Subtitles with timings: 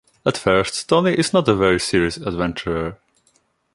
[0.25, 2.97] At first, Toni is not a very serious adventurer.